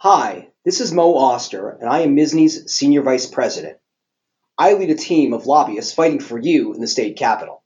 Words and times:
Hi, 0.00 0.52
this 0.64 0.80
is 0.80 0.92
Moe 0.92 1.16
Auster, 1.16 1.70
and 1.70 1.90
I 1.90 2.02
am 2.02 2.14
MSSNY's 2.14 2.72
Senior 2.72 3.02
Vice 3.02 3.26
President. 3.26 3.78
I 4.56 4.74
lead 4.74 4.90
a 4.90 4.94
team 4.94 5.32
of 5.32 5.46
lobbyists 5.46 5.92
fighting 5.92 6.20
for 6.20 6.38
you 6.38 6.72
in 6.72 6.80
the 6.80 6.86
state 6.86 7.16
capitol. 7.16 7.64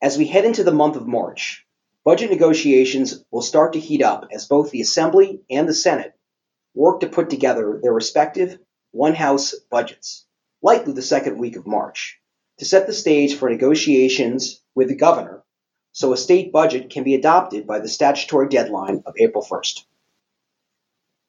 As 0.00 0.16
we 0.16 0.26
head 0.26 0.46
into 0.46 0.64
the 0.64 0.72
month 0.72 0.96
of 0.96 1.06
March, 1.06 1.66
budget 2.02 2.30
negotiations 2.30 3.22
will 3.30 3.42
start 3.42 3.74
to 3.74 3.78
heat 3.78 4.00
up 4.00 4.28
as 4.32 4.48
both 4.48 4.70
the 4.70 4.80
Assembly 4.80 5.42
and 5.50 5.68
the 5.68 5.74
Senate 5.74 6.14
work 6.74 7.00
to 7.00 7.10
put 7.10 7.28
together 7.28 7.78
their 7.82 7.92
respective 7.92 8.58
one 8.92 9.14
house 9.14 9.54
budgets, 9.70 10.24
likely 10.62 10.94
the 10.94 11.02
second 11.02 11.36
week 11.36 11.56
of 11.56 11.66
March, 11.66 12.18
to 12.56 12.64
set 12.64 12.86
the 12.86 12.94
stage 12.94 13.34
for 13.34 13.50
negotiations 13.50 14.62
with 14.74 14.88
the 14.88 14.96
governor 14.96 15.44
so 15.92 16.14
a 16.14 16.16
state 16.16 16.52
budget 16.52 16.88
can 16.88 17.04
be 17.04 17.14
adopted 17.14 17.66
by 17.66 17.80
the 17.80 17.88
statutory 17.88 18.48
deadline 18.48 19.02
of 19.04 19.12
April 19.18 19.44
1st. 19.44 19.84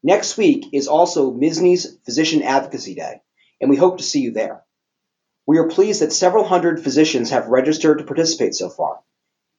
Next 0.05 0.35
week 0.35 0.65
is 0.73 0.89
also 0.89 1.31
MSSNY's 1.31 1.97
Physician 2.03 2.41
Advocacy 2.41 2.93
Day, 2.93 3.21
and 3.61 3.69
we 3.69 3.77
hope 3.77 3.99
to 3.99 4.03
see 4.03 4.19
you 4.19 4.31
there. 4.31 4.65
We 5.47 5.59
are 5.59 5.69
pleased 5.69 6.01
that 6.01 6.11
several 6.11 6.43
hundred 6.43 6.83
physicians 6.83 7.29
have 7.29 7.47
registered 7.47 7.99
to 7.99 8.03
participate 8.03 8.53
so 8.53 8.67
far. 8.69 8.99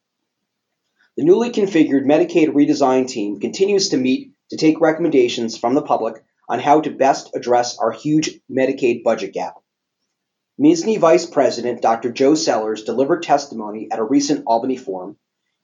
The 1.17 1.25
newly 1.25 1.50
configured 1.50 2.05
Medicaid 2.05 2.48
redesign 2.48 3.08
team 3.08 3.41
continues 3.41 3.89
to 3.89 3.97
meet 3.97 4.33
to 4.50 4.56
take 4.56 4.81
recommendations 4.81 5.59
from 5.59 5.75
the 5.75 5.83
public 5.83 6.22
on 6.48 6.61
how 6.61 6.81
to 6.81 6.91
best 6.91 7.34
address 7.34 7.77
our 7.78 7.91
huge 7.91 8.41
Medicaid 8.50 9.03
budget 9.03 9.33
gap. 9.33 9.55
MSSNY 10.61 10.98
Vice 10.98 11.27
President 11.27 11.83
Dr. 11.83 12.11
Joe 12.11 12.34
Sellers 12.34 12.83
delivered 12.83 13.22
testimony 13.22 13.89
at 13.91 13.98
a 13.98 14.05
recent 14.05 14.44
Albany 14.47 14.77
forum, 14.77 15.16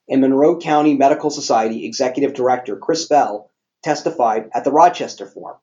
and 0.09 0.21
Monroe 0.21 0.59
County 0.59 0.95
Medical 0.95 1.31
Society 1.31 1.87
Executive 1.87 2.35
Director 2.35 2.77
Chris 2.77 3.07
Bell 3.07 3.51
testified 3.83 4.51
at 4.55 4.65
the 4.65 4.71
Rochester 4.71 5.27
forum. 5.27 5.59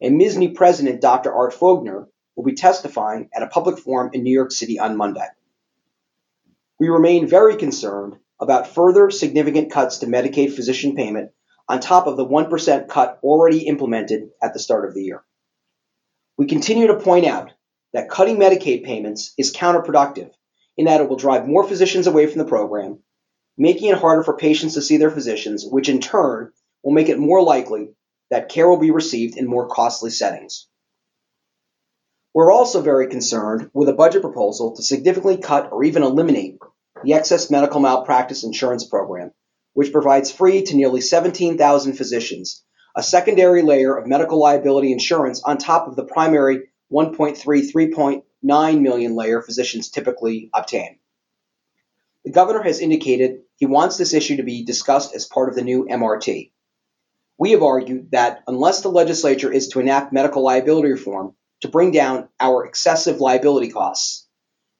And 0.00 0.18
MSSNY 0.18 0.54
President 0.54 1.00
Dr. 1.00 1.32
Art 1.32 1.54
Fougner 1.54 2.08
will 2.38 2.44
be 2.44 2.54
testifying 2.54 3.28
at 3.34 3.42
a 3.42 3.48
public 3.48 3.80
forum 3.80 4.10
in 4.12 4.22
New 4.22 4.32
York 4.32 4.52
City 4.52 4.78
on 4.78 4.96
Monday. 4.96 5.26
We 6.78 6.88
remain 6.88 7.26
very 7.26 7.56
concerned 7.56 8.14
about 8.40 8.68
further 8.68 9.10
significant 9.10 9.72
cuts 9.72 9.98
to 9.98 10.06
Medicaid 10.06 10.54
physician 10.54 10.94
payment 10.94 11.32
on 11.68 11.80
top 11.80 12.06
of 12.06 12.16
the 12.16 12.24
1% 12.24 12.88
cut 12.88 13.18
already 13.24 13.66
implemented 13.66 14.30
at 14.40 14.52
the 14.52 14.60
start 14.60 14.88
of 14.88 14.94
the 14.94 15.02
year. 15.02 15.24
We 16.36 16.46
continue 16.46 16.86
to 16.86 17.00
point 17.00 17.26
out 17.26 17.50
that 17.92 18.08
cutting 18.08 18.36
Medicaid 18.36 18.84
payments 18.84 19.34
is 19.36 19.52
counterproductive 19.52 20.30
in 20.76 20.84
that 20.84 21.00
it 21.00 21.08
will 21.08 21.16
drive 21.16 21.48
more 21.48 21.66
physicians 21.66 22.06
away 22.06 22.28
from 22.28 22.38
the 22.38 22.44
program, 22.44 23.00
making 23.56 23.88
it 23.88 23.98
harder 23.98 24.22
for 24.22 24.36
patients 24.36 24.74
to 24.74 24.82
see 24.82 24.98
their 24.98 25.10
physicians, 25.10 25.66
which 25.68 25.88
in 25.88 26.00
turn 26.00 26.52
will 26.84 26.92
make 26.92 27.08
it 27.08 27.18
more 27.18 27.42
likely 27.42 27.88
that 28.30 28.48
care 28.48 28.68
will 28.68 28.78
be 28.78 28.92
received 28.92 29.36
in 29.36 29.48
more 29.48 29.66
costly 29.66 30.10
settings. 30.10 30.68
We're 32.38 32.52
also 32.52 32.82
very 32.82 33.08
concerned 33.08 33.68
with 33.74 33.88
a 33.88 33.92
budget 33.92 34.22
proposal 34.22 34.76
to 34.76 34.82
significantly 34.84 35.38
cut 35.38 35.72
or 35.72 35.82
even 35.82 36.04
eliminate 36.04 36.60
the 37.02 37.14
excess 37.14 37.50
medical 37.50 37.80
malpractice 37.80 38.44
insurance 38.44 38.84
program, 38.84 39.32
which 39.72 39.90
provides 39.90 40.30
free 40.30 40.62
to 40.62 40.76
nearly 40.76 41.00
17,000 41.00 41.94
physicians 41.94 42.62
a 42.94 43.02
secondary 43.02 43.62
layer 43.62 43.96
of 43.96 44.06
medical 44.06 44.38
liability 44.38 44.92
insurance 44.92 45.42
on 45.42 45.58
top 45.58 45.88
of 45.88 45.96
the 45.96 46.04
primary 46.04 46.68
1.3 46.92 47.34
3.9 47.42 48.80
million 48.82 49.16
layer 49.16 49.42
physicians 49.42 49.90
typically 49.90 50.48
obtain. 50.54 51.00
The 52.24 52.30
governor 52.30 52.62
has 52.62 52.78
indicated 52.78 53.40
he 53.56 53.66
wants 53.66 53.96
this 53.96 54.14
issue 54.14 54.36
to 54.36 54.44
be 54.44 54.64
discussed 54.64 55.12
as 55.12 55.26
part 55.26 55.48
of 55.48 55.56
the 55.56 55.62
new 55.62 55.88
MRT. 55.90 56.52
We 57.36 57.50
have 57.50 57.64
argued 57.64 58.12
that 58.12 58.44
unless 58.46 58.82
the 58.82 58.92
legislature 58.92 59.52
is 59.52 59.66
to 59.70 59.80
enact 59.80 60.12
medical 60.12 60.44
liability 60.44 60.92
reform, 60.92 61.34
to 61.60 61.68
bring 61.68 61.90
down 61.90 62.28
our 62.38 62.66
excessive 62.66 63.20
liability 63.20 63.70
costs, 63.70 64.26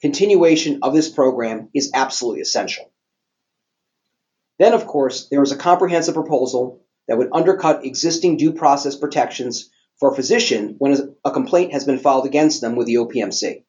continuation 0.01 0.81
of 0.83 0.95
this 0.95 1.09
program 1.09 1.69
is 1.75 1.91
absolutely 1.95 2.41
essential. 2.41 2.93
Then, 4.59 4.75
of 4.75 4.87
course, 4.87 5.29
there 5.29 5.43
is 5.43 5.53
a 5.53 5.57
comprehensive 5.57 6.15
proposal 6.15 6.85
that 7.07 7.19
would 7.19 7.31
undercut 7.33 7.85
existing 7.85 8.37
due 8.37 8.53
process 8.53 8.97
protections 8.97 9.71
for 9.99 10.13
a 10.13 10.15
physician 10.15 10.77
when 10.79 11.17
a 11.25 11.31
complaint 11.31 11.73
has 11.73 11.85
been 11.85 11.99
filed 11.99 12.27
against 12.27 12.61
them 12.61 12.77
with 12.77 12.87
the 12.87 12.97
OPMC. 12.97 13.65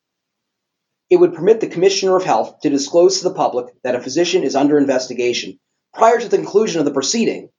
It 1.10 1.16
would 1.16 1.34
permit 1.34 1.60
the 1.60 1.68
Commissioner 1.68 2.16
of 2.16 2.24
Health 2.24 2.60
to 2.62 2.70
disclose 2.70 3.20
to 3.20 3.30
the 3.30 3.34
public 3.34 3.74
that 3.84 3.96
a 3.96 4.02
physician 4.02 4.44
is 4.44 4.56
under 4.56 4.78
investigation 4.78 5.60
prior 5.94 6.20
to 6.20 6.28
the 6.28 6.38
conclusion 6.38 6.80
of 6.80 6.86
the 6.86 6.94
proceeding, 6.94 7.50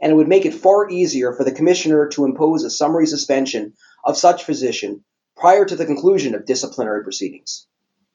and 0.00 0.10
it 0.10 0.14
would 0.14 0.28
make 0.28 0.46
it 0.46 0.54
far 0.54 0.88
easier 0.88 1.34
for 1.34 1.44
the 1.44 1.52
Commissioner 1.52 2.08
to 2.08 2.24
impose 2.24 2.64
a 2.64 2.70
summary 2.70 3.06
suspension 3.06 3.74
of 4.08 4.16
such 4.16 4.44
physician 4.44 5.04
prior 5.36 5.66
to 5.66 5.76
the 5.76 5.84
conclusion 5.84 6.34
of 6.34 6.46
disciplinary 6.46 7.04
proceedings. 7.04 7.66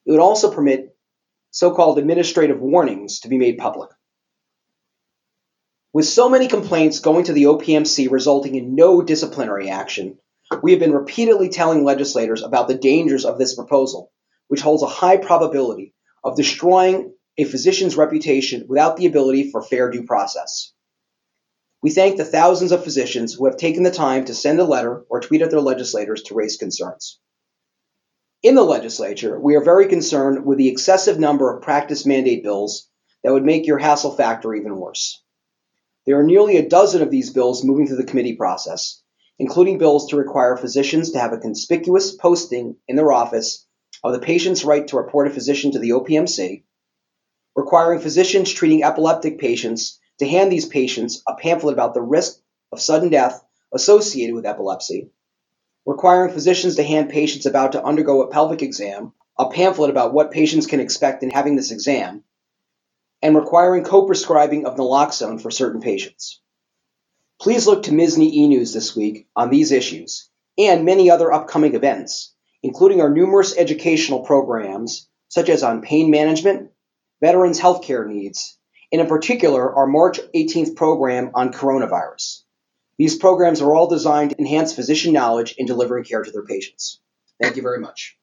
It 0.07 0.11
would 0.11 0.19
also 0.19 0.51
permit 0.51 0.97
so 1.51 1.69
called 1.69 1.99
administrative 1.99 2.59
warnings 2.59 3.19
to 3.19 3.29
be 3.29 3.37
made 3.37 3.59
public. 3.59 3.91
With 5.93 6.07
so 6.07 6.29
many 6.29 6.47
complaints 6.47 6.99
going 6.99 7.25
to 7.25 7.33
the 7.33 7.43
OPMC 7.43 8.09
resulting 8.09 8.55
in 8.55 8.73
no 8.73 9.03
disciplinary 9.03 9.69
action, 9.69 10.17
we 10.63 10.71
have 10.71 10.79
been 10.79 10.93
repeatedly 10.93 11.49
telling 11.49 11.83
legislators 11.83 12.41
about 12.41 12.67
the 12.67 12.73
dangers 12.73 13.23
of 13.23 13.37
this 13.37 13.53
proposal, 13.53 14.11
which 14.47 14.61
holds 14.61 14.81
a 14.81 14.87
high 14.87 15.17
probability 15.17 15.93
of 16.23 16.35
destroying 16.35 17.13
a 17.37 17.43
physician's 17.43 17.95
reputation 17.95 18.65
without 18.67 18.97
the 18.97 19.05
ability 19.05 19.51
for 19.51 19.61
fair 19.61 19.91
due 19.91 20.03
process. 20.03 20.73
We 21.83 21.91
thank 21.91 22.15
the 22.15 22.23
thousands 22.23 22.71
of 22.71 22.81
physicians 22.81 23.33
who 23.33 23.45
have 23.45 23.57
taken 23.57 23.83
the 23.83 23.91
time 23.91 24.23
to 24.25 24.33
send 24.33 24.57
a 24.61 24.63
letter 24.63 25.03
or 25.09 25.19
tweet 25.19 25.41
at 25.41 25.51
their 25.51 25.59
legislators 25.59 26.23
to 26.23 26.33
raise 26.33 26.55
concerns. 26.55 27.19
In 28.41 28.55
the 28.55 28.63
legislature, 28.63 29.37
we 29.37 29.55
are 29.57 29.63
very 29.63 29.89
concerned 29.89 30.45
with 30.45 30.57
the 30.57 30.69
excessive 30.69 31.19
number 31.19 31.53
of 31.53 31.61
practice 31.61 32.05
mandate 32.05 32.41
bills 32.41 32.87
that 33.21 33.33
would 33.33 33.43
make 33.43 33.67
your 33.67 33.79
hassle 33.79 34.15
factor 34.15 34.53
even 34.53 34.77
worse. 34.77 35.21
There 36.05 36.17
are 36.17 36.23
nearly 36.23 36.55
a 36.55 36.69
dozen 36.69 37.01
of 37.01 37.11
these 37.11 37.31
bills 37.31 37.65
moving 37.65 37.85
through 37.85 37.97
the 37.97 38.05
committee 38.05 38.37
process, 38.37 39.01
including 39.37 39.77
bills 39.77 40.07
to 40.07 40.15
require 40.15 40.55
physicians 40.55 41.11
to 41.11 41.19
have 41.19 41.33
a 41.33 41.37
conspicuous 41.37 42.15
posting 42.15 42.77
in 42.87 42.95
their 42.95 43.11
office 43.11 43.67
of 44.05 44.13
the 44.13 44.19
patient's 44.19 44.63
right 44.63 44.87
to 44.87 44.95
report 44.95 45.27
a 45.27 45.31
physician 45.31 45.71
to 45.71 45.79
the 45.79 45.89
OPMC, 45.89 46.63
requiring 47.57 47.99
physicians 47.99 48.49
treating 48.53 48.83
epileptic 48.83 49.37
patients 49.37 49.99
to 50.19 50.27
hand 50.27 50.51
these 50.51 50.65
patients 50.65 51.21
a 51.27 51.35
pamphlet 51.35 51.73
about 51.73 51.93
the 51.93 52.01
risk 52.01 52.39
of 52.71 52.81
sudden 52.81 53.09
death 53.09 53.43
associated 53.73 54.35
with 54.35 54.45
epilepsy, 54.45 55.09
requiring 55.85 56.33
physicians 56.33 56.75
to 56.75 56.83
hand 56.83 57.09
patients 57.09 57.45
about 57.45 57.73
to 57.73 57.83
undergo 57.83 58.21
a 58.21 58.31
pelvic 58.31 58.61
exam 58.61 59.13
a 59.37 59.49
pamphlet 59.49 59.89
about 59.89 60.13
what 60.13 60.31
patients 60.31 60.67
can 60.67 60.79
expect 60.79 61.23
in 61.23 61.31
having 61.31 61.55
this 61.55 61.71
exam, 61.71 62.23
and 63.21 63.35
requiring 63.35 63.83
co-prescribing 63.83 64.65
of 64.65 64.75
naloxone 64.75 65.41
for 65.41 65.49
certain 65.49 65.81
patients. 65.81 66.41
Please 67.41 67.65
look 67.65 67.83
to 67.83 67.91
MSSNY 67.91 68.31
e-News 68.31 68.73
this 68.73 68.95
week 68.95 69.27
on 69.35 69.49
these 69.49 69.71
issues 69.71 70.29
and 70.57 70.85
many 70.85 71.09
other 71.09 71.31
upcoming 71.31 71.73
events, 71.73 72.33
including 72.61 73.01
our 73.01 73.09
numerous 73.09 73.57
educational 73.57 74.21
programs 74.21 75.09
such 75.29 75.49
as 75.49 75.63
on 75.63 75.81
pain 75.81 76.11
management, 76.11 76.69
veterans 77.21 77.59
healthcare 77.59 78.07
needs, 78.07 78.57
and 78.93 79.01
in 79.01 79.07
particular, 79.07 79.75
our 79.75 79.87
March 79.87 80.19
18th 80.35 80.75
program 80.75 81.31
on 81.33 81.51
coronavirus. 81.51 82.43
These 82.99 83.17
programs 83.17 83.59
are 83.59 83.73
all 83.73 83.87
designed 83.87 84.29
to 84.29 84.39
enhance 84.39 84.73
physician 84.73 85.13
knowledge 85.13 85.55
in 85.57 85.65
delivering 85.65 86.03
care 86.03 86.21
to 86.21 86.31
their 86.31 86.45
patients. 86.45 87.01
Thank 87.41 87.55
you 87.55 87.63
very 87.63 87.79
much. 87.79 88.15